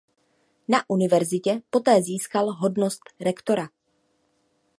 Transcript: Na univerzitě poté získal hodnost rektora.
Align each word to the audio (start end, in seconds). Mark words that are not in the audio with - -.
Na 0.67 0.85
univerzitě 0.89 1.61
poté 1.69 2.01
získal 2.01 2.51
hodnost 2.53 3.01
rektora. 3.19 3.69